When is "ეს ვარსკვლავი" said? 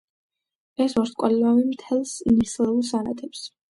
0.85-1.69